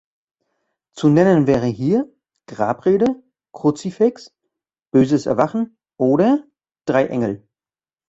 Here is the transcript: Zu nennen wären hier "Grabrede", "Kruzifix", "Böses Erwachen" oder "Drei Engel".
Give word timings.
Zu 0.93 1.09
nennen 1.09 1.45
wären 1.45 1.69
hier 1.71 2.11
"Grabrede", 2.47 3.21
"Kruzifix", 3.53 4.33
"Böses 4.89 5.27
Erwachen" 5.27 5.77
oder 5.95 6.43
"Drei 6.85 7.05
Engel". 7.05 7.47